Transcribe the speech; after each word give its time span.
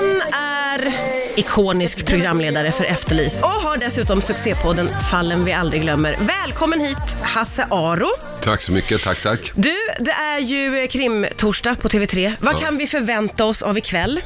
Han 0.00 0.20
är 0.32 0.94
ikonisk 1.36 2.06
programledare 2.06 2.72
för 2.72 2.84
Efterlyst 2.84 3.40
och 3.42 3.48
har 3.48 3.76
dessutom 3.76 4.22
succépodden 4.22 4.88
Fallen 5.10 5.44
vi 5.44 5.52
aldrig 5.52 5.82
glömmer. 5.82 6.18
Välkommen 6.20 6.80
hit 6.80 6.96
Hasse 7.22 7.66
Aro. 7.70 8.08
Tack 8.42 8.62
så 8.62 8.72
mycket, 8.72 9.02
tack 9.02 9.22
tack. 9.22 9.52
Du, 9.54 9.74
det 9.98 10.10
är 10.10 10.38
ju 10.38 10.86
krimtorsdag 10.86 11.76
på 11.80 11.88
TV3. 11.88 12.32
Vad 12.40 12.60
kan 12.60 12.76
vi 12.76 12.86
förvänta 12.86 13.44
oss 13.44 13.62
av 13.62 13.78
ikväll? 13.78 14.20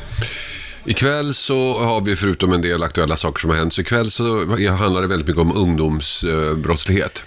Ikväll 0.85 1.35
så 1.35 1.79
har 1.79 2.01
vi 2.01 2.17
förutom 2.17 2.53
en 2.53 2.63
del 2.63 2.83
aktuella 2.83 3.17
saker 3.17 3.41
som 3.41 3.51
har 3.51 3.57
hänt, 3.57 3.75
så 3.75 3.81
ikväll 3.81 4.11
så 4.11 4.39
handlar 4.79 5.03
det 5.03 5.09
väldigt 5.09 5.29
mycket 5.29 5.43
om 5.43 5.57
ungdomsbrottslighet. 5.57 7.25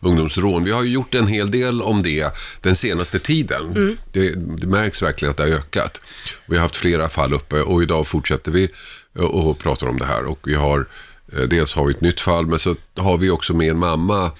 Ungdomsrån. 0.00 0.64
Vi 0.64 0.70
har 0.70 0.82
ju 0.82 0.90
gjort 0.90 1.14
en 1.14 1.26
hel 1.26 1.50
del 1.50 1.82
om 1.82 2.02
det 2.02 2.32
den 2.60 2.76
senaste 2.76 3.18
tiden. 3.18 3.74
Det, 4.12 4.30
det 4.34 4.66
märks 4.66 5.02
verkligen 5.02 5.30
att 5.30 5.36
det 5.36 5.42
har 5.42 5.50
ökat. 5.50 6.00
Vi 6.46 6.56
har 6.56 6.62
haft 6.62 6.76
flera 6.76 7.08
fall 7.08 7.34
uppe 7.34 7.62
och 7.62 7.82
idag 7.82 8.06
fortsätter 8.06 8.52
vi 8.52 8.70
eh, 9.18 9.24
och 9.24 9.58
pratar 9.58 9.86
om 9.86 9.98
det 9.98 10.04
här. 10.04 10.24
Och 10.24 10.38
vi 10.44 10.54
har, 10.54 10.86
eh, 11.32 11.42
dels 11.42 11.72
har 11.72 11.84
vi 11.84 11.90
ett 11.90 12.00
nytt 12.00 12.20
fall, 12.20 12.46
men 12.46 12.58
så 12.58 12.74
har 12.96 13.18
vi 13.18 13.30
också 13.30 13.54
med 13.54 13.70
en 13.70 13.78
mamma 13.78 14.30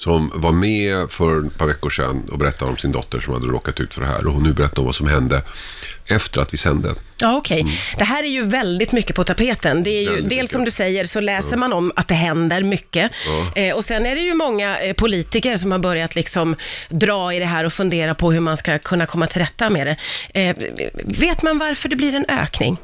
som 0.00 0.30
var 0.34 0.52
med 0.52 1.10
för 1.10 1.46
ett 1.46 1.58
par 1.58 1.66
veckor 1.66 1.90
sedan 1.90 2.28
och 2.32 2.38
berättade 2.38 2.70
om 2.70 2.76
sin 2.76 2.92
dotter 2.92 3.20
som 3.20 3.32
hade 3.34 3.46
råkat 3.46 3.80
ut 3.80 3.94
för 3.94 4.00
det 4.00 4.06
här. 4.06 4.26
Och 4.26 4.42
nu 4.42 4.52
berättar 4.52 4.78
om 4.78 4.86
vad 4.86 4.94
som 4.94 5.08
hände 5.08 5.42
efter 6.06 6.40
att 6.40 6.54
vi 6.54 6.58
sände. 6.58 6.94
Ja, 7.18 7.36
okej. 7.36 7.66
Det 7.98 8.04
här 8.04 8.22
är 8.22 8.28
ju 8.28 8.42
väldigt 8.46 8.92
mycket 8.92 9.16
på 9.16 9.24
tapeten. 9.24 9.82
Det 9.82 9.90
är 9.90 10.02
ju, 10.02 10.08
Mm. 10.08 10.22
Dels 10.22 10.30
mycket. 10.32 10.50
som 10.50 10.64
du 10.64 10.70
säger 10.70 11.04
så 11.06 11.20
läser 11.20 11.56
man 11.56 11.72
om 11.72 11.92
att 11.96 12.08
det 12.08 12.14
händer 12.14 12.62
mycket. 12.62 13.10
Eh, 13.54 13.74
och 13.74 13.84
sen 13.84 14.06
är 14.06 14.14
det 14.14 14.20
ju 14.20 14.34
många 14.34 14.78
eh, 14.80 14.92
politiker 14.92 15.56
som 15.56 15.72
har 15.72 15.78
börjat 15.78 16.14
liksom 16.14 16.56
dra 16.88 17.34
i 17.34 17.38
det 17.38 17.44
här 17.44 17.64
och 17.64 17.72
fundera 17.72 18.14
på 18.14 18.32
hur 18.32 18.40
man 18.40 18.56
ska 18.56 18.78
kunna 18.78 19.06
komma 19.06 19.26
till 19.26 19.40
rätta 19.40 19.70
med 19.70 19.86
det. 19.86 19.96
Eh, 20.40 20.56
vet 21.04 21.42
man 21.42 21.58
varför 21.58 21.88
det 21.88 21.96
blir 21.96 22.14
en 22.14 22.26
ökning? 22.28 22.76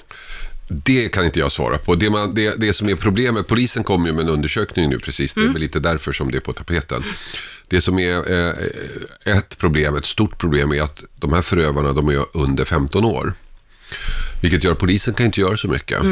Det 0.69 1.09
kan 1.09 1.25
inte 1.25 1.39
jag 1.39 1.53
svara 1.53 1.79
på. 1.79 1.95
Det, 1.95 2.11
man, 2.11 2.35
det, 2.35 2.55
det 2.61 2.73
som 2.73 2.89
är 2.89 2.95
problemet, 2.95 3.47
polisen 3.47 3.85
kom 3.85 4.07
ju 4.07 4.13
med 4.13 4.23
en 4.23 4.29
undersökning 4.29 4.91
nu 4.91 4.99
precis, 4.99 5.35
det 5.35 5.41
är 5.41 5.49
väl 5.49 5.61
lite 5.61 5.81
därför 5.81 6.13
som 6.13 6.31
det 6.31 6.39
är 6.39 6.41
på 6.41 6.53
tapeten. 6.53 7.03
Det 7.69 7.81
som 7.81 7.99
är 7.99 8.33
eh, 8.33 8.55
ett 9.37 9.59
problem, 9.59 9.97
ett 9.97 10.05
stort 10.05 10.39
problem 10.39 10.73
är 10.73 10.83
att 10.83 11.05
de 11.17 11.33
här 11.33 11.43
förövarna, 11.43 11.93
de 11.93 12.09
är 12.09 12.25
under 12.33 12.65
15 12.65 13.05
år. 13.05 13.35
Vilket 14.43 14.65
gör 14.65 14.73
att 14.73 14.79
polisen 14.79 15.15
kan 15.15 15.27
inte 15.27 15.41
göra 15.41 15.57
så 15.57 15.69
mycket. 15.69 16.03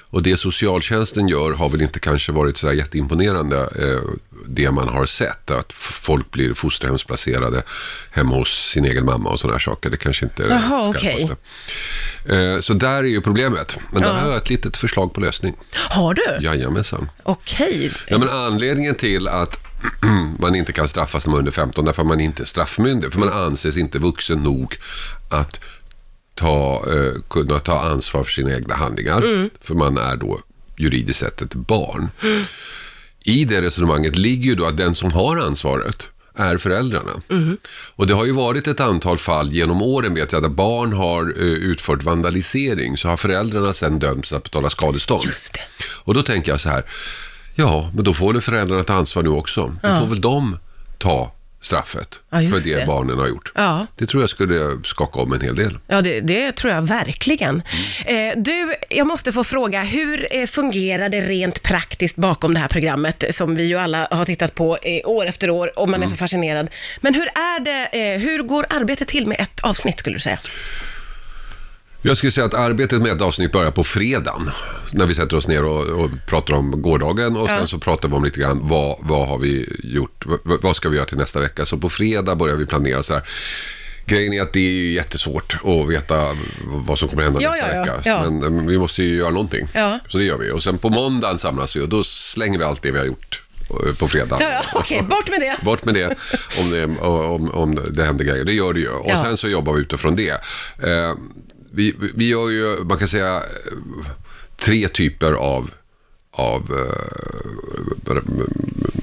Och 0.00 0.22
det 0.22 0.36
socialtjänsten 0.36 1.28
gör 1.28 1.52
har 1.52 1.68
väl 1.68 1.82
inte 1.82 2.00
kanske 2.00 2.32
varit 2.32 2.56
så 2.56 2.72
jätteimponerande, 2.72 3.58
eh, 3.58 4.02
det 4.48 4.70
man 4.70 4.88
har 4.88 5.06
sett. 5.06 5.50
Att 5.50 5.72
folk 5.72 6.30
blir 6.30 6.54
fosterhemsplacerade 6.54 7.62
hemma 8.10 8.34
hos 8.34 8.70
sin 8.72 8.84
egen 8.84 9.04
mamma 9.04 9.30
och 9.30 9.40
sådana 9.40 9.54
här 9.54 9.60
saker. 9.60 9.90
Det 9.90 9.96
kanske 9.96 10.24
inte 10.24 10.44
är 10.44 10.48
det 10.48 10.54
Jaha, 10.54 10.92
skarpaste. 10.92 11.36
Eh, 12.36 12.60
så 12.60 12.72
där 12.72 12.96
är 12.96 13.02
ju 13.02 13.20
problemet. 13.20 13.76
Men 13.92 14.02
där 14.02 14.12
har 14.12 14.28
jag 14.28 14.36
ett 14.36 14.50
litet 14.50 14.76
förslag 14.76 15.14
på 15.14 15.20
lösning. 15.20 15.54
Har 15.74 16.14
du? 16.14 16.38
Jajamensan. 16.40 17.10
Okej. 17.22 17.92
Ja, 18.08 18.18
men 18.18 18.28
anledningen 18.28 18.94
till 18.94 19.28
att 19.28 19.58
man 20.38 20.54
inte 20.54 20.72
kan 20.72 20.88
straffas 20.88 21.26
när 21.26 21.30
man 21.30 21.36
är 21.36 21.38
under 21.38 21.52
15, 21.52 21.84
därför 21.84 22.02
att 22.02 22.08
man 22.08 22.20
inte 22.20 22.42
är 22.42 22.46
straffmyndig. 22.46 23.12
För 23.12 23.18
man 23.18 23.32
anses 23.32 23.76
inte 23.76 23.98
vuxen 23.98 24.38
nog 24.42 24.76
att 25.30 25.60
ta, 26.34 26.84
eh, 26.92 27.22
kunna 27.28 27.58
ta 27.58 27.80
ansvar 27.80 28.24
för 28.24 28.32
sina 28.32 28.54
egna 28.54 28.74
handlingar. 28.74 29.48
För 29.60 29.74
man 29.74 29.98
är 29.98 30.16
då 30.16 30.40
juridiskt 30.76 31.20
sett 31.20 31.42
ett 31.42 31.54
barn. 31.54 32.08
I 33.28 33.44
det 33.44 33.62
resonemanget 33.62 34.16
ligger 34.16 34.44
ju 34.44 34.54
då 34.54 34.64
att 34.66 34.76
den 34.76 34.94
som 34.94 35.12
har 35.12 35.36
ansvaret 35.36 36.08
är 36.34 36.58
föräldrarna. 36.58 37.10
Och 37.96 38.06
det 38.06 38.14
har 38.14 38.24
ju 38.24 38.32
varit 38.32 38.66
ett 38.66 38.80
antal 38.80 39.18
fall 39.18 39.52
genom 39.52 39.82
åren 39.82 40.14
vet 40.14 40.32
jag, 40.32 40.42
där 40.42 40.48
barn 40.48 40.92
har 40.92 41.22
eh, 41.22 41.44
utfört 41.44 42.02
vandalisering, 42.02 42.96
så 42.96 43.08
har 43.08 43.16
föräldrarna 43.16 43.72
sedan 43.72 43.98
dömts 43.98 44.32
att 44.32 44.42
betala 44.42 44.70
skadestånd. 44.70 45.24
Just 45.24 45.52
det. 45.52 45.60
Och 46.04 46.14
då 46.14 46.22
tänker 46.22 46.50
jag 46.52 46.60
så 46.60 46.68
här, 46.68 46.84
ja, 47.54 47.90
men 47.94 48.04
då 48.04 48.14
får 48.14 48.32
väl 48.32 48.42
föräldrarna 48.42 48.84
ta 48.84 48.94
ansvar 48.94 49.22
nu 49.22 49.28
också. 49.28 49.74
Då 49.82 49.88
får 49.88 50.06
väl 50.06 50.20
de 50.20 50.58
ta 50.98 51.32
straffet 51.60 52.20
Ja, 52.30 52.36
för 52.38 52.68
det, 52.68 52.74
det. 52.80 52.86
barnen 52.86 53.18
har 53.18 53.28
gjort. 53.28 53.52
Ja. 53.54 53.86
Det 53.96 54.06
tror 54.06 54.22
jag 54.22 54.30
skulle 54.30 54.80
skaka 54.84 55.20
om 55.20 55.32
en 55.32 55.40
hel 55.40 55.56
del. 55.56 55.78
Ja, 55.86 56.00
det, 56.02 56.20
det 56.20 56.52
tror 56.52 56.72
jag 56.72 56.82
verkligen. 56.82 57.62
Mm. 58.06 58.28
Eh, 58.38 58.42
du, 58.42 58.72
jag 58.88 59.06
måste 59.06 59.32
få 59.32 59.44
fråga, 59.44 59.82
hur 59.82 60.26
eh, 60.30 60.46
fungerar 60.46 61.08
det 61.08 61.20
rent 61.20 61.62
praktiskt 61.62 62.16
bakom 62.16 62.54
det 62.54 62.60
här 62.60 62.68
programmet 62.68 63.24
som 63.30 63.54
vi 63.54 63.64
ju 63.64 63.78
alla 63.78 64.08
har 64.10 64.24
tittat 64.24 64.54
på 64.54 64.78
eh, 64.82 65.08
år 65.08 65.26
efter 65.26 65.50
år 65.50 65.78
och 65.78 65.88
man 65.88 65.94
är 66.02 66.06
Mm. 66.06 66.10
så 66.10 66.16
fascinerad. 66.16 66.70
Men 67.00 67.14
hur 67.14 67.26
är 67.26 67.60
det, 67.60 68.12
eh, 68.12 68.18
hur 68.20 68.42
går 68.42 68.66
arbetet 68.70 69.08
till 69.08 69.26
med 69.26 69.40
ett 69.40 69.60
avsnitt 69.60 69.98
skulle 69.98 70.16
du 70.16 70.20
säga? 70.20 70.38
Jag 72.02 72.16
skulle 72.16 72.32
säga 72.32 72.46
att 72.46 72.54
arbetet 72.54 73.02
med 73.02 73.12
ett 73.12 73.20
avsnitt 73.22 73.52
börjar 73.52 73.70
på 73.70 73.84
fredagen. 73.84 74.50
När 74.92 75.06
vi 75.06 75.14
sätter 75.14 75.36
oss 75.36 75.48
ner 75.48 75.64
och, 75.64 76.04
och 76.04 76.10
pratar 76.26 76.54
om 76.54 76.82
gårdagen 76.82 77.36
och 77.36 77.46
sen 77.48 77.68
så 77.68 77.78
pratar 77.78 78.08
vi 78.08 78.14
om 78.14 78.24
lite 78.24 78.40
grann 78.40 78.60
vad, 78.68 78.96
vad 79.00 79.28
har 79.28 79.38
vi 79.38 79.68
gjort, 79.84 80.24
vad, 80.26 80.62
vad 80.62 80.76
ska 80.76 80.88
vi 80.88 80.96
göra 80.96 81.06
till 81.06 81.18
nästa 81.18 81.40
vecka. 81.40 81.66
Så 81.66 81.78
på 81.78 81.88
fredag 81.90 82.34
börjar 82.36 82.56
vi 82.56 82.66
planera 82.66 83.02
så 83.02 83.14
här. 83.14 83.22
Grejen 84.06 84.32
är 84.32 84.42
att 84.42 84.52
det 84.52 84.60
är 84.60 84.92
jättesvårt 84.92 85.56
att 85.64 85.88
veta 85.88 86.24
vad 86.66 86.98
som 86.98 87.08
kommer 87.08 87.22
hända 87.22 87.40
Ja, 87.42 87.50
nästa 87.50 87.68
ja, 87.68 87.74
ja, 87.74 87.80
vecka. 87.96 88.00
ja. 88.04 88.30
Men 88.30 88.58
eh, 88.58 88.66
vi 88.66 88.78
måste 88.78 89.02
ju 89.02 89.14
göra 89.16 89.30
någonting. 89.30 89.68
Ja. 89.72 89.98
Så 90.08 90.18
det 90.18 90.24
gör 90.24 90.38
vi. 90.38 90.50
Och 90.50 90.62
sen 90.62 90.78
på 90.78 90.88
måndagen 90.88 91.38
samlas 91.38 91.76
vi 91.76 91.80
och 91.80 91.88
då 91.88 92.04
slänger 92.04 92.58
vi 92.58 92.64
allt 92.64 92.82
det 92.82 92.90
vi 92.90 92.98
har 92.98 93.06
gjort 93.06 93.42
eh, 93.86 93.94
på 93.94 94.08
fredag. 94.08 94.36
Ja, 94.40 94.50
ja, 94.50 94.62
okej, 94.74 95.02
bort 95.02 95.30
med 95.30 95.40
det. 95.40 95.56
Bort 95.64 95.84
med 95.84 95.94
det 95.94 96.14
om 96.60 96.70
det, 96.70 96.84
om, 97.00 97.50
om 97.50 97.80
det 97.90 98.04
händer 98.04 98.24
grejer. 98.24 98.44
Det 98.44 98.52
gör 98.52 98.72
det 98.72 98.80
ju. 98.80 98.88
Och 98.88 99.10
Ja. 99.10 99.22
sen 99.22 99.36
så 99.36 99.48
jobbar 99.48 99.72
vi 99.72 99.80
utifrån 99.80 100.16
det. 100.16 100.40
Vi, 101.72 101.94
vi 102.14 102.28
gör 102.28 102.48
ju, 102.50 102.76
man 102.84 102.98
kan 102.98 103.08
säga, 103.08 103.42
tre 104.56 104.88
typer 104.88 105.32
av 105.32 105.70
av 106.30 106.62
eh, 106.70 108.12
re- 108.12 108.48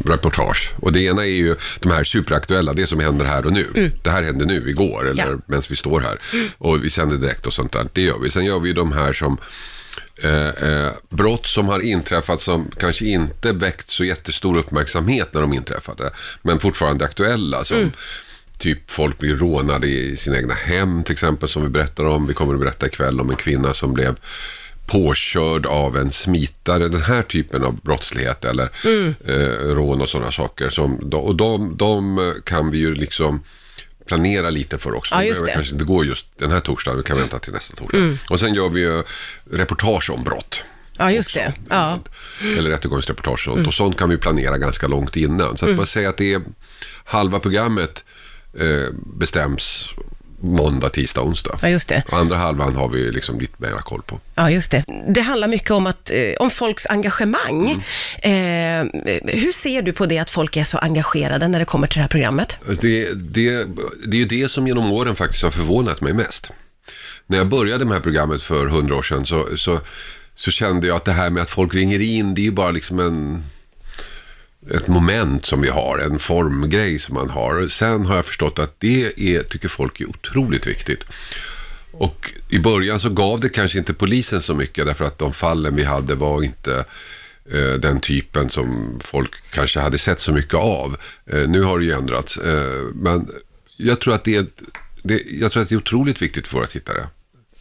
reportage. 0.05 0.73
Och 0.79 0.91
det 0.93 0.99
ena 1.01 1.21
är 1.25 1.29
ju 1.29 1.55
de 1.79 1.91
här 1.91 2.03
superaktuella, 2.03 2.73
det 2.73 2.87
som 2.87 2.99
händer 2.99 3.25
här 3.25 3.45
och 3.45 3.53
nu. 3.53 3.91
Det 4.03 4.09
här 4.09 4.23
händer 4.23 4.45
nu, 4.45 4.69
igår, 4.69 5.07
eller 5.09 5.27
Ja. 5.27 5.37
medan 5.47 5.63
vi 5.69 5.75
står 5.75 5.99
här. 6.01 6.19
Och 6.57 6.83
vi 6.83 6.89
sänder 6.89 7.17
direkt 7.17 7.47
och 7.47 7.53
sånt 7.53 7.71
där. 7.71 7.87
Det 7.93 8.01
gör 8.01 8.19
vi. 8.19 8.29
Sen 8.29 8.45
gör 8.45 8.59
vi 8.59 8.73
de 8.73 8.91
här 8.91 9.13
som 9.13 9.37
eh, 10.23 10.49
eh, 10.49 10.91
brott 11.09 11.45
som 11.45 11.67
har 11.67 11.79
inträffat 11.79 12.41
som 12.41 12.71
kanske 12.79 13.05
inte 13.05 13.51
väckt 13.51 13.89
så 13.89 14.03
jättestor 14.03 14.57
uppmärksamhet 14.57 15.33
när 15.33 15.41
de 15.41 15.53
inträffade, 15.53 16.11
men 16.41 16.59
fortfarande 16.59 17.05
aktuella. 17.05 17.63
Som 17.63 17.91
typ 18.57 18.91
folk 18.91 19.17
blir 19.17 19.35
rånade 19.35 19.87
i 19.87 20.17
sina 20.17 20.37
egna 20.37 20.53
hem 20.53 21.03
till 21.03 21.13
exempel, 21.13 21.49
som 21.49 21.63
vi 21.63 21.69
berättar 21.69 22.05
om. 22.05 22.27
Vi 22.27 22.33
kommer 22.33 22.53
att 22.53 22.59
berätta 22.59 22.87
ikväll 22.87 23.21
om 23.21 23.29
en 23.29 23.35
kvinna 23.35 23.73
som 23.73 23.93
blev 23.93 24.15
påkörd 24.85 25.65
av 25.65 25.97
en 25.97 26.11
smitare, 26.11 26.87
den 26.87 27.01
här 27.01 27.21
typen 27.21 27.63
av 27.63 27.75
brottslighet 27.81 28.45
eller 28.45 28.69
eh, 29.27 29.73
rån 29.75 30.01
och 30.01 30.09
sådana 30.09 30.31
saker. 30.31 30.69
Som, 30.69 30.95
och 31.13 31.35
de, 31.35 31.77
de 31.77 32.33
kan 32.45 32.71
vi 32.71 32.77
ju 32.77 32.95
liksom 32.95 33.43
planera 34.07 34.49
lite 34.49 34.77
för 34.77 34.93
också. 34.93 35.15
Ja, 35.15 35.19
Det 35.21 35.25
just 35.27 35.45
det. 35.45 35.51
kanske 35.51 35.73
inte 35.73 35.85
gå 35.85 36.03
just 36.03 36.25
den 36.37 36.51
här 36.51 36.59
torsdagen, 36.59 36.97
vi 36.97 37.03
kan 37.03 37.17
vänta 37.17 37.39
till 37.39 37.53
nästa 37.53 37.75
torsdag. 37.75 38.17
Och 38.29 38.39
sen 38.39 38.53
gör 38.53 38.69
vi 38.69 38.81
ju 38.81 39.03
reportage 39.51 40.09
om 40.09 40.23
brott. 40.23 40.63
Ja, 40.97 41.11
just 41.11 41.33
det. 41.33 41.53
Ja. 41.69 41.99
Eller 42.57 42.69
rättegångsreportage 42.69 43.47
och 43.47 43.53
sånt. 43.55 43.67
Och 43.67 43.73
sånt 43.73 43.97
kan 43.97 44.09
vi 44.09 44.17
planera 44.17 44.57
ganska 44.57 44.87
långt 44.87 45.15
innan. 45.15 45.57
Så 45.57 45.69
att 45.69 45.75
man 45.75 45.85
säger 45.85 46.09
att 46.09 46.17
det 46.17 46.33
är 46.33 46.41
halva 47.05 47.39
programmet 47.39 48.03
bestäms 48.93 49.89
måndag, 50.45 50.89
tisdag, 50.89 51.21
onsdag. 51.21 51.59
ja, 51.61 51.69
just 51.69 51.87
det. 51.87 52.03
Och 52.11 52.17
andra 52.17 52.35
halvan 52.35 52.75
har 52.75 52.89
vi 52.89 53.11
liksom 53.11 53.39
lite 53.39 53.53
mer 53.57 53.69
koll 53.69 54.01
på. 54.01 54.19
Ja, 54.35 54.51
just 54.51 54.71
det. 54.71 54.83
Det 55.07 55.21
handlar 55.21 55.47
mycket 55.47 55.71
om, 55.71 55.87
att, 55.87 56.11
eh, 56.11 56.33
om 56.39 56.49
folks 56.49 56.85
engagemang. 56.85 57.83
Mm. 58.23 58.91
Eh, 58.91 59.33
hur 59.33 59.51
ser 59.51 59.81
du 59.81 59.93
på 59.93 60.05
det 60.05 60.17
att 60.17 60.29
folk 60.29 60.57
är 60.57 60.63
så 60.63 60.77
engagerade 60.77 61.47
när 61.47 61.59
det 61.59 61.65
kommer 61.65 61.87
till 61.87 61.97
det 61.97 62.01
här 62.01 62.09
programmet? 62.09 62.57
Det, 62.81 63.13
det, 63.13 63.63
det 64.05 64.17
är 64.17 64.21
ju 64.21 64.25
det 64.25 64.51
som 64.51 64.67
genom 64.67 64.91
åren 64.91 65.15
faktiskt 65.15 65.43
har 65.43 65.51
förvånat 65.51 66.01
mig 66.01 66.13
mest. 66.13 66.51
När 67.27 67.37
jag 67.37 67.47
började 67.47 67.85
med 67.85 67.91
det 67.91 67.95
här 67.95 68.03
programmet 68.03 68.41
för 68.41 68.65
hundra 68.65 68.95
år 68.95 69.01
sedan 69.01 69.25
så, 69.25 69.57
så, 69.57 69.79
så 70.35 70.51
kände 70.51 70.87
jag 70.87 70.95
att 70.95 71.05
det 71.05 71.11
här 71.11 71.29
med 71.29 71.43
att 71.43 71.49
folk 71.49 71.73
ringer 71.73 71.99
in, 71.99 72.33
det 72.33 72.41
är 72.41 72.45
ju 72.45 72.51
bara 72.51 72.71
liksom 72.71 72.99
en, 72.99 73.43
ett 74.71 74.87
moment 74.87 75.45
som 75.45 75.61
vi 75.61 75.69
har, 75.69 75.97
en 75.97 76.19
formgrej 76.19 76.99
som 76.99 77.15
man 77.15 77.29
har. 77.29 77.67
Sen 77.67 78.05
har 78.05 78.15
jag 78.15 78.25
förstått 78.25 78.59
att 78.59 78.79
det 78.79 79.19
är, 79.19 79.43
tycker 79.43 79.67
folk 79.67 80.01
är 80.01 80.09
otroligt 80.09 80.67
viktigt. 80.67 81.03
Och 81.91 82.31
i 82.49 82.59
början 82.59 82.99
så 82.99 83.09
gav 83.09 83.39
det 83.39 83.49
kanske 83.49 83.77
inte 83.77 83.93
polisen 83.93 84.41
så 84.41 84.53
mycket 84.53 84.85
därför 84.85 85.05
att 85.05 85.17
de 85.17 85.33
fallen 85.33 85.75
vi 85.75 85.83
hade 85.83 86.15
var 86.15 86.43
inte 86.43 86.85
eh, 87.51 87.73
den 87.79 87.99
typen 87.99 88.49
som 88.49 88.99
folk 89.03 89.31
kanske 89.51 89.79
hade 89.79 89.97
sett 89.97 90.19
så 90.19 90.31
mycket 90.31 90.53
av. 90.53 90.97
Eh, 91.25 91.47
nu 91.47 91.61
har 91.61 91.79
det 91.79 91.85
ju 91.85 91.91
ändrats. 91.91 92.37
Eh, 92.37 92.83
men 92.93 93.27
jag 93.77 93.99
tror, 93.99 94.13
att 94.13 94.23
det 94.23 94.35
är, 94.35 94.45
det, 95.03 95.21
jag 95.31 95.51
tror 95.51 95.63
att 95.63 95.69
det 95.69 95.75
är 95.75 95.77
otroligt 95.77 96.21
viktigt 96.21 96.47
för 96.47 96.57
våra 96.57 96.67
tittare. 96.67 97.07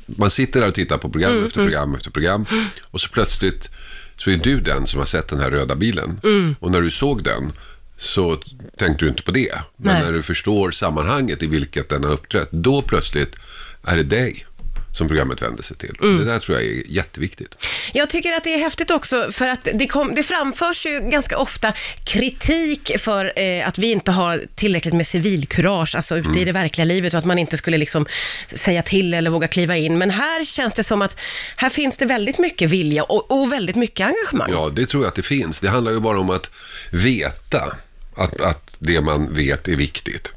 Man 0.07 0.31
sitter 0.31 0.61
där 0.61 0.69
och 0.69 0.75
tittar 0.75 0.99
på 0.99 1.11
program 1.11 1.45
efter 1.45 1.63
program 1.63 1.95
efter 1.95 2.11
program 2.11 2.47
och 2.91 3.01
så 3.01 3.09
plötsligt 3.09 3.71
så 4.17 4.31
är 4.31 4.37
du 4.37 4.61
den 4.61 4.87
som 4.87 4.99
har 4.99 5.07
sett 5.07 5.29
den 5.29 5.41
här 5.41 5.51
röda 5.51 5.75
bilen. 5.75 6.21
Och 6.61 6.71
när 6.71 6.81
du 6.81 6.91
såg 6.91 7.25
den 7.25 7.53
så 7.99 8.37
tänkte 8.77 9.05
du 9.05 9.09
inte 9.09 9.23
på 9.23 9.31
det. 9.31 9.55
Men 9.77 9.95
Nej. 9.95 10.05
när 10.05 10.13
du 10.13 10.23
förstår 10.23 10.71
sammanhanget 10.71 11.43
i 11.43 11.47
vilket 11.47 11.89
den 11.89 12.05
har 12.05 12.13
uppträtt, 12.13 12.49
då 12.51 12.83
plötsligt 12.83 13.37
är 13.85 13.97
det 13.97 14.03
dig 14.03 14.47
som 14.95 15.09
programmet 15.09 15.43
vänder 15.43 15.63
sig 15.63 15.77
till. 15.77 15.97
Mm. 16.03 16.19
Det 16.19 16.25
där 16.25 16.39
tror 16.39 16.59
jag 16.61 16.67
är 16.67 16.83
jätteviktigt. 16.87 17.55
Jag 17.93 18.09
tycker 18.11 18.33
att 18.33 18.45
det 18.45 18.55
är 18.55 18.59
häftigt 18.59 18.91
också 18.91 19.33
för 19.33 19.49
att 19.49 19.69
det, 19.75 19.87
kom, 19.87 20.15
det 20.15 20.23
framförs 20.23 20.87
ju 20.87 21.01
ganska 21.01 21.39
ofta 21.39 21.73
kritik 22.05 22.93
för 22.99 23.33
eh, 23.39 23.69
att 23.69 23.79
vi 23.79 23.93
inte 23.93 24.13
har 24.13 24.43
tillräckligt 24.55 24.95
med 24.95 25.07
civilkurage, 25.07 25.95
alltså 25.97 26.17
ute 26.17 26.29
Mm. 26.29 26.39
i 26.39 26.45
det 26.45 26.53
verkliga 26.53 26.85
livet 26.85 27.13
och 27.15 27.19
att 27.19 27.25
man 27.25 27.39
inte 27.39 27.57
skulle 27.57 27.79
liksom 27.79 28.07
säga 28.55 28.83
till 28.83 29.15
eller 29.15 29.31
våga 29.31 29.49
kliva 29.49 29.77
in. 29.77 29.99
Men 29.99 30.11
här 30.11 30.45
känns 30.45 30.75
det 30.75 30.85
som 30.85 31.03
att 31.03 31.17
här 31.57 31.71
finns 31.71 31.97
det 31.97 32.07
väldigt 32.07 32.39
mycket 32.39 32.71
vilja 32.71 33.05
och, 33.05 33.31
och 33.31 33.53
väldigt 33.53 33.77
mycket 33.77 34.07
engagemang. 34.07 34.51
Ja, 34.53 34.71
det 34.77 34.87
tror 34.87 35.03
jag 35.03 35.09
att 35.09 35.15
det 35.15 35.23
finns. 35.23 35.61
Det 35.61 35.69
handlar 35.69 35.93
ju 35.93 36.01
bara 36.01 36.19
om 36.19 36.31
att 36.31 36.51
veta 36.91 37.77
att, 38.17 38.41
att 38.41 38.77
det 38.79 39.01
man 39.01 39.35
vet 39.35 39.69
är 39.69 39.77
viktigt. 39.77 40.33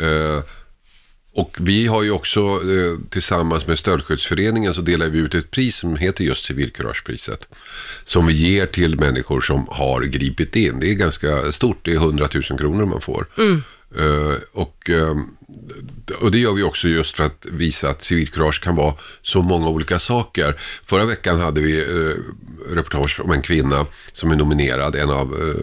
Eh, 0.00 0.42
och 1.36 1.56
vi 1.60 1.86
har 1.86 2.02
ju 2.02 2.10
också 2.10 2.40
eh, 2.40 2.98
tillsammans 3.10 3.66
med 3.66 3.78
Stöldskyddsföreningen 3.78 4.74
så 4.74 4.80
delar 4.80 5.08
vi 5.08 5.18
ut 5.18 5.34
ett 5.34 5.50
pris 5.50 5.76
som 5.76 5.96
heter 5.96 6.24
just 6.24 6.44
civilkuragepriset. 6.44 7.48
Som 8.04 8.26
vi 8.26 8.32
ger 8.32 8.66
till 8.66 9.00
människor 9.00 9.40
som 9.40 9.66
har 9.70 10.02
gripit 10.02 10.56
in. 10.56 10.80
Det 10.80 10.90
är 10.90 10.94
ganska 10.94 11.52
stort, 11.52 11.78
det 11.82 11.92
är 11.92 11.96
100 11.96 12.28
000 12.34 12.58
kronor 12.58 12.86
man 12.86 13.00
får. 13.00 13.26
Eh, 13.98 14.34
och, 14.52 14.90
eh, 14.90 15.16
och 16.20 16.30
det 16.30 16.38
gör 16.38 16.52
vi 16.52 16.62
också 16.62 16.88
just 16.88 17.16
för 17.16 17.24
att 17.24 17.46
visa 17.50 17.88
att 17.88 18.02
civilkurage 18.02 18.62
kan 18.62 18.76
vara 18.76 18.94
så 19.22 19.42
många 19.42 19.68
olika 19.68 19.98
saker. 19.98 20.56
Förra 20.86 21.04
veckan 21.04 21.40
hade 21.40 21.60
vi 21.60 21.84
reportage 22.70 23.20
om 23.20 23.32
en 23.32 23.42
kvinna 23.42 23.86
som 24.12 24.30
är 24.30 24.36
nominerad, 24.36 24.96
en 24.96 25.10
av, 25.10 25.54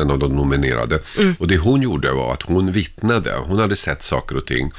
en 0.00 0.10
av 0.10 0.18
de 0.18 0.36
nominerade. 0.36 1.00
Och 1.38 1.48
det 1.48 1.56
hon 1.56 1.82
gjorde 1.82 2.12
var 2.12 2.32
att 2.32 2.42
hon 2.42 2.72
vittnade. 2.72 3.34
Hon 3.46 3.58
hade 3.58 3.76
sett 3.76 4.02
saker 4.02 4.36
och 4.36 4.46
ting 4.46 4.72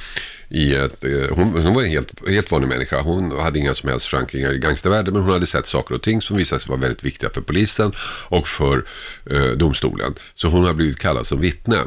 i 0.49 0.75
ett, 0.75 1.03
eh, 1.03 1.35
hon, 1.35 1.63
hon 1.65 1.73
var 1.73 1.81
en 1.81 1.89
helt, 1.89 2.29
helt 2.29 2.51
vanlig 2.51 2.67
människa. 2.67 3.01
Hon 3.01 3.39
hade 3.39 3.59
inga 3.59 3.75
som 3.75 3.89
helst 3.89 4.07
förankringar 4.07 4.53
i 4.53 4.57
gangstervärlden, 4.59 5.13
men 5.13 5.23
hon 5.23 5.31
hade 5.31 5.45
sett 5.47 5.67
saker 5.67 5.95
och 5.95 6.01
ting 6.01 6.21
som 6.21 6.37
visade 6.37 6.61
sig 6.61 6.69
vara 6.69 6.79
väldigt 6.79 7.03
viktiga 7.03 7.29
för 7.29 7.41
polisen 7.41 7.91
och 8.27 8.47
för 8.47 8.85
eh, 9.31 9.43
domstolen. 9.43 10.13
Så 10.35 10.47
hon 10.47 10.63
har 10.63 10.73
blivit 10.73 10.99
kallad 10.99 11.27
som 11.27 11.39
vittne. 11.41 11.83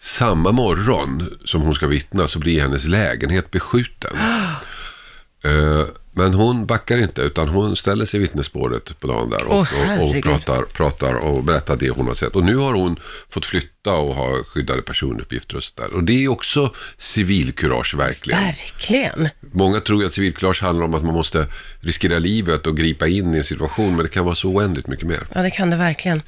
Samma 0.00 0.52
morgon 0.52 1.36
som 1.44 1.62
hon 1.62 1.74
ska 1.74 1.86
vittna 1.86 2.28
så 2.28 2.38
blir 2.38 2.60
hennes 2.60 2.86
lägenhet 2.86 3.50
beskjuten. 3.50 4.16
Eh, 5.44 5.84
Men 6.12 6.34
hon 6.34 6.66
backar 6.66 6.98
inte, 6.98 7.22
utan 7.22 7.48
hon 7.48 7.76
ställer 7.76 8.06
sig 8.06 8.18
i 8.18 8.20
vittnesspåret 8.20 9.00
på 9.00 9.06
dagen 9.06 9.30
där 9.30 9.44
och, 9.44 9.66
Åh, 9.72 10.00
och, 10.00 10.16
och 10.16 10.22
pratar, 10.22 10.62
pratar 10.62 11.14
och 11.14 11.44
berättar 11.44 11.76
det 11.76 11.90
hon 11.90 12.06
har 12.06 12.14
sett. 12.14 12.36
Och 12.36 12.44
nu 12.44 12.56
har 12.56 12.72
hon 12.74 12.98
fått 13.28 13.44
flytta 13.44 13.75
och 13.92 14.14
ha 14.14 14.44
skyddade 14.44 14.82
personuppgifter 14.82 15.56
och 15.56 15.62
sådär. 15.64 15.94
Och 15.94 16.04
det 16.04 16.24
är 16.24 16.28
också 16.28 16.74
civilkurage 16.96 17.94
verkligen. 17.94 18.40
Verkligen. 18.40 19.28
Många 19.40 19.80
tror 19.80 20.00
ju 20.00 20.06
att 20.06 20.14
civilkurage 20.14 20.62
handlar 20.62 20.84
om 20.84 20.94
att 20.94 21.04
man 21.04 21.14
måste 21.14 21.46
riskera 21.80 22.18
livet 22.18 22.66
och 22.66 22.76
gripa 22.76 23.06
in 23.06 23.34
i 23.34 23.38
en 23.38 23.44
situation, 23.44 23.96
men 23.96 24.04
det 24.04 24.08
kan 24.08 24.24
vara 24.24 24.34
så 24.34 24.48
oändligt 24.48 24.86
mycket 24.86 25.06
mer. 25.06 25.26
Ja, 25.34 25.42
det 25.42 25.50
kan 25.50 25.70
det 25.70 25.76
verkligen. 25.76 26.22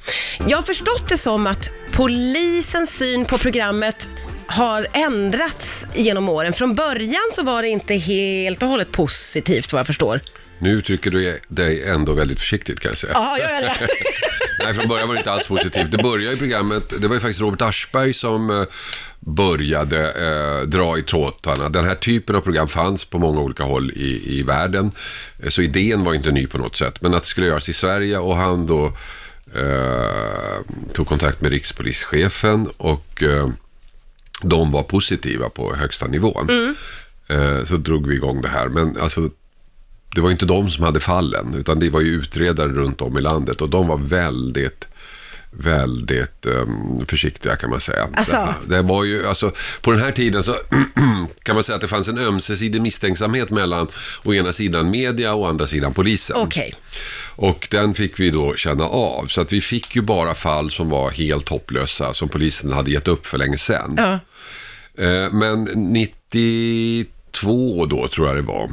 Jag 0.47 0.57
har 0.57 0.63
förstått 0.63 1.09
det 1.09 1.17
som 1.17 1.47
att 1.47 1.71
polisens 1.91 2.89
syn 2.89 3.25
på 3.25 3.37
programmet 3.37 4.09
har 4.47 4.87
ändrats 4.93 5.85
genom 5.95 6.29
åren. 6.29 6.53
Från 6.53 6.75
början 6.75 7.29
så 7.35 7.43
var 7.43 7.61
det 7.61 7.67
inte 7.67 7.93
helt 7.93 8.63
och 8.63 8.69
hållet 8.69 8.91
positivt 8.91 9.73
vad 9.73 9.79
jag 9.79 9.87
förstår. 9.87 10.21
Nu 10.59 10.71
uttrycker 10.71 11.11
du 11.11 11.39
dig 11.47 11.83
ändå 11.83 12.13
väldigt 12.13 12.39
försiktigt 12.39 12.79
kan 12.79 12.89
jag 12.89 12.97
säga. 12.97 13.13
Ja, 13.15 13.37
gör 13.39 13.49
jag 13.49 13.63
det? 13.63 13.87
Nej, 14.63 14.73
från 14.73 14.87
början 14.87 15.07
var 15.07 15.15
det 15.15 15.19
inte 15.19 15.31
alls 15.31 15.47
positivt. 15.47 15.91
Det 15.91 15.97
började 15.97 16.35
i 16.35 16.37
programmet, 16.37 16.93
det 17.01 17.07
var 17.07 17.15
ju 17.15 17.19
faktiskt 17.19 17.41
Robert 17.41 17.61
Aschberg 17.61 18.13
som 18.13 18.49
eh, 18.49 18.63
började 19.19 20.11
eh, 20.11 20.67
dra 20.67 20.97
i 20.97 21.01
trådarna. 21.01 21.69
Den 21.69 21.85
här 21.85 21.95
typen 21.95 22.35
av 22.35 22.41
program 22.41 22.67
fanns 22.67 23.05
på 23.05 23.17
många 23.17 23.39
olika 23.39 23.63
håll 23.63 23.91
i, 23.91 24.39
i 24.39 24.43
världen. 24.43 24.91
Eh, 25.43 25.49
så 25.49 25.61
idén 25.61 26.03
var 26.03 26.13
inte 26.13 26.31
ny 26.31 26.47
på 26.47 26.57
något 26.57 26.75
sätt. 26.77 27.01
Men 27.01 27.13
att 27.13 27.23
det 27.23 27.29
skulle 27.29 27.47
göras 27.47 27.69
i 27.69 27.73
Sverige 27.73 28.17
och 28.17 28.35
han 28.35 28.67
då 28.67 28.85
eh, 29.55 30.61
tog 30.93 31.07
kontakt 31.07 31.41
med 31.41 31.51
rikspolischefen 31.51 32.67
och 32.77 33.23
eh, 33.23 33.49
de 34.41 34.71
var 34.71 34.83
positiva 34.83 35.49
på 35.49 35.75
högsta 35.75 36.07
nivån. 36.07 36.75
Eh, 37.27 37.65
så 37.65 37.77
drog 37.77 38.07
vi 38.07 38.15
igång 38.15 38.41
det 38.41 38.47
här. 38.49 38.67
Men 38.67 38.97
alltså, 38.97 39.29
det 40.15 40.21
var 40.21 40.31
inte 40.31 40.45
de 40.45 40.71
som 40.71 40.83
hade 40.83 40.99
fallen, 40.99 41.55
utan 41.57 41.79
det 41.79 41.89
var 41.89 42.01
ju 42.01 42.07
utredare 42.07 42.67
runt 42.67 43.01
om 43.01 43.17
i 43.17 43.21
landet 43.21 43.61
och 43.61 43.69
de 43.69 43.87
var 43.87 43.97
väldigt 43.97 44.87
väldigt 45.51 46.45
um, 46.45 47.05
försiktiga 47.05 47.55
kan 47.55 47.69
man 47.69 47.79
säga. 47.79 48.09
Asså? 48.13 48.53
Det, 48.67 48.81
var 48.81 49.03
ju, 49.03 49.27
alltså, 49.27 49.51
på 49.81 49.91
den 49.91 49.99
här 49.99 50.11
tiden 50.11 50.43
så 50.43 50.55
kan 51.43 51.55
man 51.55 51.63
säga 51.63 51.75
att 51.75 51.81
det 51.81 51.87
fanns 51.87 52.07
en 52.07 52.17
ömsesidig 52.17 52.81
misstänksamhet 52.81 53.49
mellan 53.49 53.87
å 54.23 54.33
ena 54.33 54.53
sidan 54.53 54.91
media 54.91 55.33
och 55.33 55.41
å 55.41 55.45
andra 55.45 55.67
sidan 55.67 55.93
polisen. 55.93 56.35
Okej. 56.35 56.73
Och 57.35 57.67
den 57.71 57.93
fick 57.93 58.19
vi 58.19 58.29
då 58.29 58.55
känna 58.55 58.83
av. 58.83 59.27
Så 59.27 59.41
att 59.41 59.53
vi 59.53 59.61
fick 59.61 59.95
ju 59.95 60.01
bara 60.01 60.33
fall 60.33 60.71
som 60.71 60.89
var 60.89 61.11
helt 61.11 61.49
hopplösa, 61.49 62.13
som 62.13 62.29
polisen 62.29 62.71
hade 62.71 62.91
gett 62.91 63.07
upp 63.07 63.27
för 63.27 63.37
länge 63.37 63.57
sedan. 63.57 63.93
Ja. 63.97 64.19
Eh, 65.03 65.31
Men 65.31 65.63
92 65.63 67.85
då 67.85 68.07
tror 68.07 68.27
jag 68.27 68.35
det 68.35 68.41
var, 68.41 68.69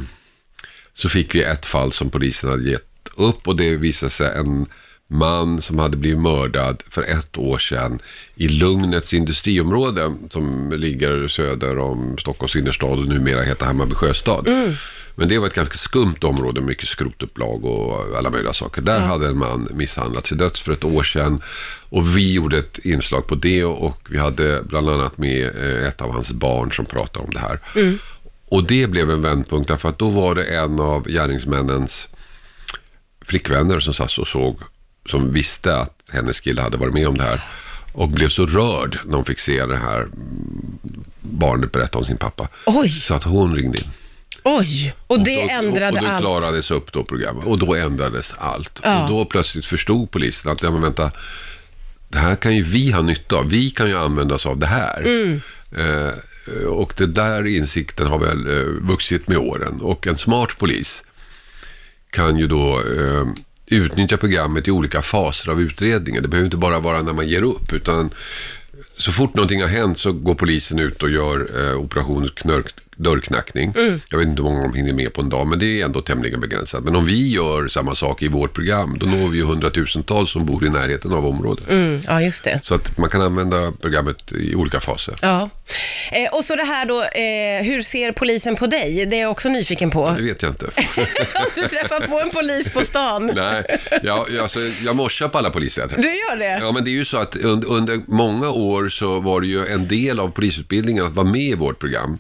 så 0.97 1.09
fick 1.09 1.35
vi 1.35 1.43
ett 1.43 1.67
fall 1.67 1.93
som 1.93 2.11
polisen 2.11 2.51
hade 2.51 2.71
gett 2.71 3.09
upp 3.17 3.49
och 3.49 3.57
det 3.57 3.77
visade 3.77 4.11
sig 4.11 4.33
en 4.37 4.67
man 5.09 5.63
som 5.63 5.79
hade 5.79 5.97
blivit 5.97 6.19
mördad 6.19 6.83
för 6.89 7.03
ett 7.03 7.39
år 7.39 7.59
sedan 7.59 7.99
i 8.35 8.49
Lugnets 8.49 9.15
industriområde 9.15 10.15
som 10.29 10.73
ligger 10.73 11.29
söder 11.29 11.79
om 11.79 12.19
Stockholms 12.19 12.57
innerstad 12.57 12.99
och 12.99 13.09
numera 13.09 13.43
heter 13.43 13.67
Hammarby 13.67 13.95
sjöstad. 13.95 14.49
Men 15.19 15.29
det 15.29 15.39
var 15.39 15.47
ett 15.47 15.55
ganska 15.55 15.77
skumt 15.77 16.17
område, 16.23 16.61
mycket 16.61 16.89
skrotupplag 16.89 17.65
och 17.65 18.17
alla 18.19 18.31
möjliga 18.31 18.53
saker. 18.53 18.83
Där 18.83 19.01
hade 19.01 19.29
en 19.29 19.39
man 19.39 19.69
misshandlats 19.75 20.29
till 20.29 20.37
döds 20.37 20.61
för 20.61 20.73
ett 20.73 20.85
år 20.85 21.03
sedan 21.03 21.43
och 21.89 22.17
vi 22.17 22.33
gjorde 22.33 22.59
ett 22.59 22.79
inslag 22.79 23.27
på 23.27 23.35
det 23.35 23.65
och 23.65 24.01
vi 24.11 24.19
hade 24.19 24.63
bland 24.63 24.89
annat 24.91 25.19
med 25.19 25.47
eh, 25.57 25.89
ett 25.89 26.01
av 26.03 26.13
hans 26.13 26.33
barn 26.33 26.73
som 26.73 26.87
pratade 26.87 27.25
om 27.25 27.35
det 27.35 27.41
här. 27.41 27.61
Och 28.49 28.65
det 28.65 28.87
blev 28.87 29.11
en 29.11 29.23
vändpunkt 29.23 29.69
därför 29.69 29.89
att 29.89 29.99
då 29.99 30.09
var 30.09 30.35
det 30.35 30.45
en 30.45 30.81
av 30.81 31.09
gärningsmännens 31.09 32.09
flickvänner 33.27 33.81
som 33.81 33.95
satt 33.95 34.19
och 34.19 34.29
såg, 34.29 34.61
som 35.11 35.33
visste 35.33 35.77
att 35.77 36.03
hennes 36.09 36.41
kille 36.41 36.63
hade 36.63 36.77
varit 36.77 36.95
med 36.95 37.09
om 37.09 37.19
det 37.19 37.25
här 37.25 37.45
och 37.93 38.09
blev 38.09 38.29
så 38.29 38.47
rörd 38.47 38.99
när 39.05 39.17
hon 39.17 39.25
fick 39.25 39.41
se 39.41 39.67
det 39.67 39.77
här 39.77 40.07
barnet 41.21 41.73
berätta 41.73 41.99
om 41.99 42.05
sin 42.05 42.17
pappa. 42.17 42.49
Oj. 42.67 42.91
Så 42.91 43.15
att 43.15 43.25
hon 43.25 43.57
ringde 43.57 43.79
in. 43.79 43.91
Oj, 44.45 44.95
och 45.07 45.25
det 45.25 45.43
då, 45.43 45.49
ändrade 45.51 45.99
och 45.99 46.05
då 46.05 46.11
allt. 46.11 46.21
klarades 46.21 46.71
upp 46.71 46.93
då 46.93 47.05
programmet 47.05 47.47
och 47.47 47.59
då 47.59 47.75
ändrades 47.75 48.35
allt. 48.39 48.81
Ja. 48.83 49.03
Och 49.03 49.09
då 49.09 49.25
plötsligt 49.25 49.67
förstod 49.67 50.11
polisen 50.11 50.53
att, 50.53 50.63
ja 50.63 50.71
men 50.71 50.83
vänta, 50.83 51.11
det 52.09 52.19
här 52.19 52.37
kan 52.37 52.57
ju 52.57 52.63
vi 52.63 52.91
ha 52.91 53.03
nytta 53.03 53.37
av. 53.37 53.51
Vi 53.51 53.71
kan 53.71 53.89
ju 53.89 53.99
använda 53.99 54.35
oss 54.35 54.47
av 54.47 54.59
det 54.59 54.67
här. 54.67 55.01
Mm. 55.01 55.41
Eh, 55.77 56.15
Eh, 56.49 56.67
och 56.67 56.95
det 56.97 57.07
där 57.07 57.47
insikten 57.47 58.07
har 58.07 58.19
väl 58.19 58.47
eh, 58.47 58.65
vuxit 58.65 59.29
med 59.29 59.39
åren. 59.39 59.81
Och 59.81 60.07
en 60.07 60.17
smart 60.17 60.59
polis 60.59 61.05
kan 62.11 62.39
ju 62.39 62.47
då 62.47 62.81
eh, 62.81 63.27
utnyttja 63.67 64.17
programmet 64.17 64.69
i 64.69 64.71
olika 64.71 65.03
faser 65.03 65.51
av 65.51 65.61
utredningen. 65.61 66.23
Det 66.23 66.29
behöver 66.29 66.45
inte 66.45 66.57
bara 66.57 66.81
vara 66.81 67.03
när 67.03 67.13
man 67.13 67.29
ger 67.29 67.43
upp, 67.43 67.73
utan 67.73 68.11
så 68.97 69.13
fort 69.13 69.35
någonting 69.35 69.61
har 69.61 69.69
hänt 69.69 69.99
så 69.99 70.13
går 70.13 70.35
polisen 70.35 70.79
ut 70.79 71.03
och 71.03 71.11
gör 71.11 71.69
eh, 71.71 71.77
operation 71.77 72.29
knörk, 72.29 72.75
dörrknackning. 72.97 73.73
Jag 74.11 74.19
vet 74.19 74.29
inte 74.29 74.43
hur 74.43 74.51
många 74.51 74.63
de 74.63 74.75
hinner 74.75 74.93
med 74.93 75.13
på 75.13 75.21
en 75.21 75.29
dag, 75.29 75.47
men 75.47 75.59
det 75.59 75.81
är 75.81 75.85
ändå 75.85 76.03
tämligen 76.03 76.41
begränsat. 76.41 76.85
Men 76.85 76.97
om 76.97 77.07
vi 77.07 77.29
gör 77.29 77.69
samma 77.69 77.95
sak 77.95 78.23
i 78.23 78.29
vårt 78.29 78.53
program, 78.53 78.97
då 78.99 79.07
når 79.07 79.29
vi 79.29 79.39
ju 79.39 79.45
hundratusentals 79.45 80.31
som 80.31 80.47
bor 80.47 80.67
i 80.67 80.71
närheten 80.71 81.13
av 81.13 81.27
området. 81.27 81.69
Mm, 81.69 82.01
ja, 82.07 82.23
just 82.23 82.45
det. 82.45 82.61
Så 82.63 82.75
att 82.75 82.99
man 82.99 83.11
kan 83.11 83.23
använda 83.23 83.73
programmet 83.81 84.33
i 84.33 84.55
olika 84.55 84.81
faser. 84.81 85.15
Ja. 85.23 85.51
Eh, 86.13 86.33
och 86.33 86.45
så 86.45 86.57
det 86.57 86.65
här 86.65 86.87
då, 86.87 87.03
eh, 87.03 87.73
hur 87.73 87.83
ser 87.83 88.13
polisen 88.13 88.57
på 88.57 88.67
dig? 88.67 89.07
Det 89.07 89.17
är 89.17 89.21
jag 89.21 89.31
också 89.31 89.49
nyfiken 89.49 89.91
på. 89.91 90.15
Det 90.17 90.23
vet 90.23 90.43
jag 90.43 90.51
inte. 90.51 90.71
Du 91.55 91.69
träffar 91.69 92.01
på 92.01 92.21
en 92.21 92.31
polis 92.31 92.73
på 92.73 92.83
stan. 92.83 93.31
Nej, 93.35 93.79
jag, 94.03 94.31
jag, 94.31 94.43
alltså, 94.43 94.59
jag 94.85 94.97
morsar 94.97 95.29
på 95.29 95.39
alla 95.39 95.51
poliser 95.51 95.83
jag 95.83 95.91
träffar. 95.91 96.03
Du 96.03 96.09
gör 96.09 96.37
det? 96.37 96.59
Ja, 96.61 96.73
men 96.73 96.85
det 96.85 96.91
är 96.91 96.93
ju 96.93 97.05
så 97.05 97.17
att 97.17 97.37
under, 97.37 97.69
under 97.69 98.01
många 98.07 98.51
år 98.51 98.89
så 98.89 99.21
var 99.21 99.41
det 99.41 99.47
ju 99.47 99.67
en 99.67 99.89
del 99.89 100.21
av 100.21 100.29
polisutbildningen 100.29 101.07
att 101.07 101.13
vara 101.13 101.27
med 101.27 101.41
i 101.41 101.55
vårt 101.55 101.79
program. 101.79 102.19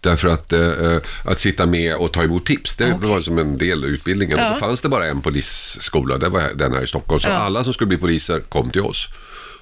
Därför 0.00 0.28
att, 0.28 0.52
eh, 0.52 0.96
att 1.24 1.40
sitta 1.40 1.66
med 1.66 1.94
och 1.96 2.12
ta 2.12 2.22
emot 2.22 2.46
tips, 2.46 2.76
det 2.76 2.92
var 3.02 3.20
som 3.20 3.38
en 3.38 3.58
del 3.58 3.84
av 3.84 3.90
utbildningen. 3.90 4.38
Ja. 4.38 4.48
Då 4.48 4.54
fanns 4.54 4.80
det 4.80 4.88
bara 4.88 5.06
en 5.06 5.20
polisskola, 5.20 6.18
det 6.18 6.28
var 6.28 6.50
den 6.54 6.72
här 6.72 6.82
i 6.82 6.86
Stockholm. 6.86 7.20
Så 7.20 7.28
Ja. 7.28 7.34
alla 7.34 7.64
som 7.64 7.72
skulle 7.72 7.88
bli 7.88 7.96
poliser 7.98 8.40
kom 8.40 8.70
till 8.70 8.80
oss. 8.82 9.08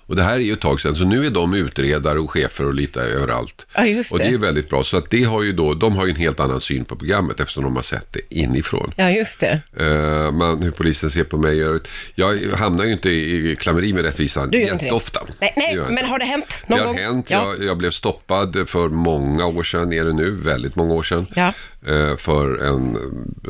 Och 0.06 0.16
det 0.16 0.22
här 0.22 0.34
är 0.34 0.38
ju 0.38 0.52
ett 0.52 0.60
tag 0.60 0.80
sedan, 0.80 0.94
så 0.96 1.04
nu 1.04 1.26
är 1.26 1.30
de 1.30 1.54
utredare 1.54 2.18
och 2.18 2.30
chefer 2.30 2.66
och 2.66 2.74
lite 2.74 3.00
överallt. 3.00 3.66
Ja, 3.74 3.86
just 3.86 4.12
Och 4.12 4.18
det 4.18 4.24
det. 4.24 4.30
är 4.34 4.38
väldigt 4.38 4.68
bra, 4.68 4.84
så 4.84 4.96
att 4.96 5.10
det 5.10 5.24
har 5.24 5.42
ju 5.42 5.52
då, 5.52 5.74
de 5.74 5.96
har 5.96 6.04
ju 6.06 6.10
en 6.10 6.16
helt 6.16 6.40
annan 6.40 6.60
syn 6.60 6.84
på 6.84 6.96
programmet 6.96 7.40
eftersom 7.40 7.64
de 7.64 7.76
har 7.76 7.82
sett 7.82 8.06
det 8.12 8.20
inifrån. 8.34 8.92
Ja, 8.96 9.10
just 9.10 9.40
det. 9.40 9.60
Eh, 9.76 10.32
man, 10.32 10.62
hur 10.62 10.70
polisen 10.70 11.10
ser 11.10 11.24
på 11.24 11.36
mig. 11.36 11.78
Jag 12.14 12.38
hamnar 12.56 12.84
ju 12.84 12.92
inte 12.92 13.10
i, 13.10 13.56
klammeri 13.60 13.92
med 13.92 14.04
rättvisan 14.04 14.50
Du 14.50 14.58
det. 14.58 14.64
jätteofta. 14.64 15.20
Nej, 15.40 15.52
Det 15.56 15.60
nej 15.82 15.90
men 15.90 16.04
har 16.04 16.18
det 16.18 16.24
hänt 16.24 16.62
Det 16.66 16.74
någon 16.74 16.78
har 16.78 16.86
gång? 16.86 16.96
hänt. 16.98 17.30
Ja. 17.30 17.54
Jag, 17.58 17.66
jag 17.68 17.76
blev 17.76 17.90
stoppad 17.90 18.68
för 18.68 18.88
många 18.88 19.46
år 19.46 19.62
sedan, 19.62 19.92
är 19.92 20.04
det 20.04 20.12
nu, 20.12 20.30
väldigt 20.30 20.76
många 20.76 20.94
år 20.94 21.02
sedan. 21.02 21.26
Ja. 21.34 21.52
Eh, 21.86 22.16
För 22.16 22.56
en, 22.58 22.96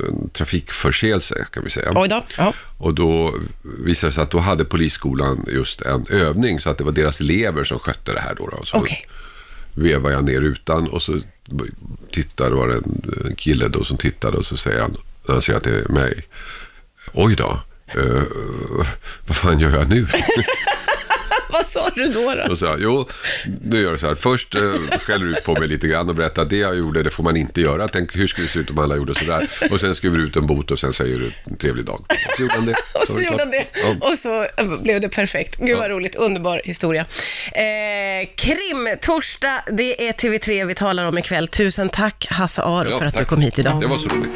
en 0.09 0.31
trafikförseelse 0.31 1.47
kan 1.51 1.65
vi 1.65 1.71
säga. 1.71 1.93
Oj 1.95 2.09
då. 2.09 2.23
Ja. 2.37 2.53
Och 2.79 2.95
då 2.95 3.35
visade 3.85 4.11
det 4.11 4.15
sig 4.15 4.23
att 4.23 4.31
då 4.31 4.39
hade 4.39 4.65
polisskolan 4.65 5.45
just 5.49 5.81
en 5.83 6.07
övning 6.11 6.61
så 6.61 6.71
att 6.71 6.79
det 6.79 6.85
var 6.85 6.93
deras 6.93 7.21
elever 7.21 7.65
som 7.65 7.79
skötte 7.79 8.13
det 8.13 8.21
här 8.21 8.35
då. 8.35 8.47
då. 8.49 8.65
Så 8.65 8.77
Okej. 8.77 9.07
vevade 9.75 10.15
jag 10.15 10.25
ner 10.25 10.41
rutan 10.41 10.89
och 10.89 11.03
så 11.03 11.21
tittade, 12.11 12.57
var 12.57 12.69
det 12.69 12.75
en, 12.75 13.03
en 13.27 13.35
kille 13.37 13.69
då 13.69 13.85
som 13.85 13.97
tittade 13.97 14.37
och 14.37 14.47
så 14.47 14.57
säger 14.57 14.81
han, 14.81 14.97
när 15.27 15.35
han 15.35 15.43
ser 15.43 15.55
att 15.55 15.65
det 15.65 15.81
är 15.81 15.89
mig, 15.89 16.27
oj 17.13 17.37
då, 17.37 17.61
eh, 17.87 18.23
vad 19.27 19.37
fan 19.37 19.59
gör 19.59 19.71
jag 19.71 19.89
nu? 19.89 20.07
Vad 21.53 21.67
sa 21.67 21.89
du 21.95 22.09
då? 22.09 22.35
då? 22.35 22.51
Och 22.53 22.59
så, 22.59 22.77
jo, 22.79 23.09
nu 23.65 23.81
gör 23.83 23.93
det 23.93 23.99
så 23.99 24.07
här. 24.07 24.15
Först 24.15 24.55
eh, 24.55 24.61
skäller 25.01 25.25
du 25.25 25.31
ut 25.33 25.45
på 25.45 25.53
mig 25.59 25.69
lite 25.69 25.89
grann 25.89 26.09
och 26.09 26.15
berättar 26.15 26.43
att 26.43 26.51
det 26.51 26.57
jag 26.57 26.77
gjorde, 26.77 27.03
det 27.03 27.11
får 27.11 27.23
man 27.25 27.37
inte 27.37 27.61
göra. 27.61 27.89
Tänk, 27.89 28.17
hur 28.17 28.27
skulle 28.29 28.47
det 28.47 28.51
se 28.53 28.59
ut 28.59 28.71
om 28.71 28.79
alla 28.79 28.97
gjorde 28.97 29.15
så 29.15 29.25
där? 29.25 29.49
Och 29.71 29.81
sen 29.81 29.95
skriver 29.95 30.19
du 30.19 30.25
ut 30.25 30.37
en 30.37 30.47
bot 30.47 30.71
och 30.71 30.79
sen 30.81 30.93
säger 30.93 31.19
du 31.19 31.33
en 31.45 31.57
trevlig 31.57 31.85
dag. 31.85 32.05
Och 32.09 32.37
så 32.37 32.43
gjorde 32.43 32.55
han 32.55 32.67
det. 32.67 32.73
Och 32.95 33.07
så 33.07 33.13
det 33.13 33.23
gjorde 33.25 33.39
han 33.39 33.51
det. 33.51 33.65
Ja. 33.75 34.09
Och 34.11 34.19
så 34.19 34.43
eh, 34.57 34.83
blev 34.83 35.01
det 35.01 35.09
perfekt. 35.09 35.57
Gud 35.59 35.79
vad 35.79 35.91
roligt. 35.91 36.15
Underbar 36.15 36.61
historia. 36.65 37.07
Eh, 37.53 38.29
krim, 38.37 38.89
torsdag. 39.01 39.63
Det 39.73 40.09
är 40.09 40.13
TV3 40.13 40.67
vi 40.67 40.75
talar 40.75 41.05
om 41.05 41.19
ikväll. 41.19 41.49
Tusen 41.49 41.89
tack 41.89 42.27
Hasse 42.31 42.63
Aro 42.63 42.91
Ja, 42.91 42.99
för 42.99 43.07
att 43.07 43.15
du 43.15 43.19
tack. 43.19 43.29
kom 43.29 43.41
hit 43.41 43.59
idag. 43.59 43.81
Det 43.81 43.87
var 43.87 43.97
så 43.97 44.09
roligt. 44.09 44.33